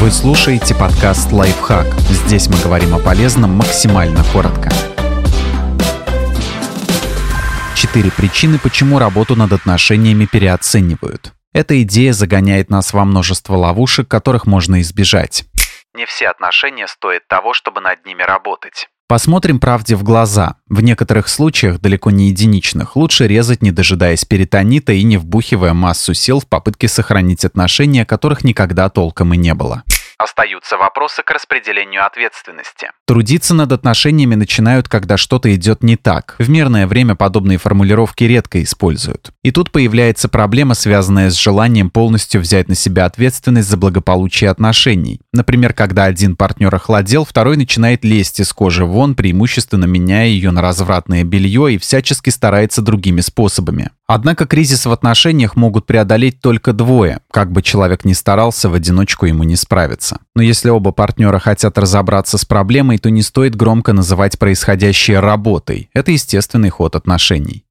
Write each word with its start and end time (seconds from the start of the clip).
Вы 0.00 0.12
слушаете 0.12 0.76
подкаст 0.76 1.32
«Лайфхак». 1.32 1.84
Здесь 2.08 2.48
мы 2.48 2.56
говорим 2.62 2.94
о 2.94 3.00
полезном 3.00 3.50
максимально 3.54 4.22
коротко. 4.32 4.70
Четыре 7.74 8.12
причины, 8.12 8.60
почему 8.60 9.00
работу 9.00 9.34
над 9.34 9.52
отношениями 9.52 10.26
переоценивают. 10.26 11.32
Эта 11.52 11.82
идея 11.82 12.12
загоняет 12.12 12.70
нас 12.70 12.92
во 12.92 13.04
множество 13.04 13.56
ловушек, 13.56 14.06
которых 14.06 14.46
можно 14.46 14.80
избежать. 14.82 15.46
Не 15.94 16.06
все 16.06 16.28
отношения 16.28 16.86
стоят 16.86 17.26
того, 17.28 17.54
чтобы 17.54 17.80
над 17.80 18.04
ними 18.04 18.22
работать. 18.22 18.88
Посмотрим 19.08 19.58
правде 19.58 19.96
в 19.96 20.02
глаза. 20.02 20.56
В 20.68 20.82
некоторых 20.82 21.28
случаях, 21.28 21.80
далеко 21.80 22.10
не 22.10 22.28
единичных, 22.28 22.94
лучше 22.94 23.26
резать, 23.26 23.62
не 23.62 23.70
дожидаясь 23.70 24.26
перитонита 24.26 24.92
и 24.92 25.02
не 25.02 25.16
вбухивая 25.16 25.72
массу 25.72 26.12
сил 26.12 26.40
в 26.40 26.46
попытке 26.46 26.88
сохранить 26.88 27.44
отношения, 27.46 28.04
которых 28.04 28.44
никогда 28.44 28.90
толком 28.90 29.32
и 29.32 29.38
не 29.38 29.54
было. 29.54 29.82
Остаются 30.18 30.76
вопросы 30.76 31.22
к 31.22 31.30
распределению 31.30 32.04
ответственности. 32.04 32.90
Трудиться 33.06 33.54
над 33.54 33.70
отношениями 33.70 34.34
начинают, 34.34 34.88
когда 34.88 35.16
что-то 35.16 35.54
идет 35.54 35.84
не 35.84 35.96
так. 35.96 36.34
В 36.40 36.50
мирное 36.50 36.88
время 36.88 37.14
подобные 37.14 37.56
формулировки 37.56 38.24
редко 38.24 38.60
используют. 38.64 39.30
И 39.44 39.52
тут 39.52 39.70
появляется 39.70 40.28
проблема, 40.28 40.74
связанная 40.74 41.30
с 41.30 41.34
желанием 41.34 41.88
полностью 41.88 42.40
взять 42.40 42.66
на 42.66 42.74
себя 42.74 43.04
ответственность 43.04 43.68
за 43.68 43.76
благополучие 43.76 44.50
отношений. 44.50 45.20
Например, 45.32 45.72
когда 45.72 46.06
один 46.06 46.34
партнер 46.34 46.74
охладел, 46.74 47.24
второй 47.24 47.56
начинает 47.56 48.04
лезть 48.04 48.40
из 48.40 48.52
кожи 48.52 48.84
вон, 48.84 49.14
преимущественно 49.14 49.84
меняя 49.84 50.26
ее 50.26 50.50
на 50.50 50.62
развратное 50.62 51.22
белье 51.22 51.74
и 51.74 51.78
всячески 51.78 52.30
старается 52.30 52.82
другими 52.82 53.20
способами. 53.20 53.92
Однако 54.08 54.46
кризис 54.46 54.84
в 54.84 54.90
отношениях 54.90 55.54
могут 55.54 55.86
преодолеть 55.86 56.40
только 56.40 56.72
двое. 56.72 57.20
Как 57.38 57.52
бы 57.52 57.62
человек 57.62 58.04
ни 58.04 58.14
старался, 58.14 58.68
в 58.68 58.74
одиночку 58.74 59.24
ему 59.24 59.44
не 59.44 59.54
справиться. 59.54 60.18
Но 60.34 60.42
если 60.42 60.70
оба 60.70 60.90
партнера 60.90 61.38
хотят 61.38 61.78
разобраться 61.78 62.36
с 62.36 62.44
проблемой, 62.44 62.98
то 62.98 63.10
не 63.10 63.22
стоит 63.22 63.54
громко 63.54 63.92
называть 63.92 64.40
происходящее 64.40 65.20
работой. 65.20 65.88
Это 65.94 66.10
естественный 66.10 66.70
ход 66.70 66.96
отношений. 66.96 67.64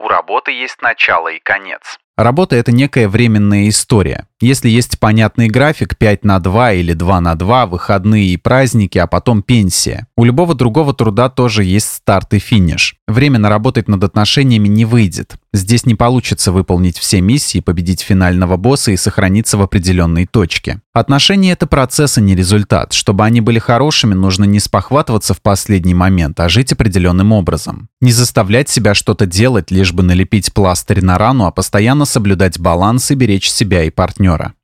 У 0.00 0.08
работы 0.08 0.50
есть 0.50 0.82
начало 0.82 1.28
и 1.28 1.38
конец. 1.38 2.00
Работа– 2.16 2.56
это 2.56 2.72
некая 2.72 3.08
временная 3.08 3.68
история. 3.68 4.26
Если 4.40 4.68
есть 4.68 4.98
понятный 4.98 5.46
график 5.46 5.96
5 5.96 6.24
на 6.24 6.40
2 6.40 6.72
или 6.72 6.92
2 6.92 7.20
на 7.20 7.36
2, 7.36 7.66
выходные 7.66 8.26
и 8.26 8.36
праздники, 8.36 8.98
а 8.98 9.06
потом 9.06 9.42
пенсия. 9.42 10.08
У 10.16 10.24
любого 10.24 10.56
другого 10.56 10.94
труда 10.94 11.30
тоже 11.30 11.62
есть 11.62 11.92
старт 11.92 12.34
и 12.34 12.40
финиш. 12.40 12.96
Временно 13.06 13.48
работать 13.48 13.86
над 13.86 14.02
отношениями 14.02 14.66
не 14.66 14.84
выйдет. 14.84 15.36
Здесь 15.54 15.84
не 15.84 15.94
получится 15.94 16.50
выполнить 16.50 16.96
все 16.96 17.20
миссии, 17.20 17.60
победить 17.60 18.00
финального 18.00 18.56
босса 18.56 18.90
и 18.90 18.96
сохраниться 18.96 19.58
в 19.58 19.62
определенной 19.62 20.24
точке. 20.26 20.80
Отношения– 20.94 21.52
это 21.52 21.66
процесс, 21.66 22.16
а 22.16 22.22
не 22.22 22.34
результат. 22.34 22.94
Чтобы 22.94 23.24
они 23.24 23.42
были 23.42 23.58
хорошими, 23.58 24.14
нужно 24.14 24.44
не 24.44 24.60
спохватываться 24.60 25.34
в 25.34 25.42
последний 25.42 25.94
момент, 25.94 26.40
а 26.40 26.48
жить 26.48 26.72
определенным 26.72 27.32
образом. 27.32 27.90
Не 28.00 28.12
заставлять 28.12 28.70
себя 28.70 28.94
что-то 28.94 29.26
делать, 29.26 29.70
лишь 29.70 29.92
бы 29.92 30.02
налепить 30.02 30.54
пластырь 30.54 31.04
на 31.04 31.18
рану, 31.18 31.44
а 31.44 31.50
постоянно 31.50 32.06
соблюдать 32.06 32.58
баланс 32.58 33.10
и 33.10 33.14
беречь 33.14 33.50
себя 33.50 33.84
и 33.84 33.90
партнера. 33.90 34.54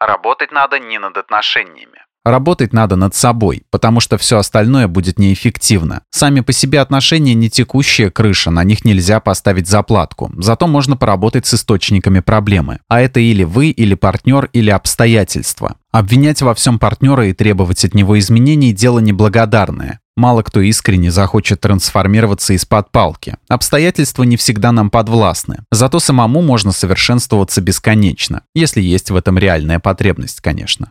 Работать 0.00 0.50
надо 0.50 0.78
не 0.78 0.98
над 0.98 1.18
отношениями. 1.18 2.07
Работать 2.24 2.72
надо 2.72 2.96
над 2.96 3.14
собой, 3.14 3.62
потому 3.70 4.00
что 4.00 4.18
все 4.18 4.38
остальное 4.38 4.88
будет 4.88 5.18
неэффективно. 5.18 6.02
Сами 6.10 6.40
по 6.40 6.52
себе 6.52 6.80
отношения 6.80 7.34
не 7.34 7.48
текущая 7.48 8.10
крыша, 8.10 8.50
на 8.50 8.64
них 8.64 8.84
нельзя 8.84 9.20
поставить 9.20 9.66
заплатку. 9.66 10.30
Зато 10.36 10.66
можно 10.66 10.96
поработать 10.96 11.46
с 11.46 11.54
источниками 11.54 12.20
проблемы. 12.20 12.80
А 12.88 13.00
это 13.00 13.20
или 13.20 13.44
вы, 13.44 13.70
или 13.70 13.94
партнер, 13.94 14.50
или 14.52 14.70
обстоятельства. 14.70 15.76
Обвинять 15.90 16.42
во 16.42 16.54
всем 16.54 16.78
партнера 16.78 17.28
и 17.28 17.32
требовать 17.32 17.84
от 17.84 17.94
него 17.94 18.18
изменений– 18.18 18.72
дело 18.74 18.98
неблагодарное. 18.98 20.00
Мало 20.18 20.42
кто 20.42 20.60
искренне 20.60 21.12
захочет 21.12 21.60
трансформироваться 21.60 22.52
из-под 22.54 22.90
палки. 22.90 23.36
Обстоятельства 23.48 24.24
не 24.24 24.36
всегда 24.36 24.72
нам 24.72 24.90
подвластны. 24.90 25.58
Зато 25.70 26.00
самому 26.00 26.42
можно 26.42 26.72
совершенствоваться 26.72 27.60
бесконечно, 27.60 28.42
если 28.52 28.80
есть 28.82 29.10
в 29.10 29.16
этом 29.16 29.38
реальная 29.38 29.78
потребность, 29.78 30.40
конечно. 30.40 30.90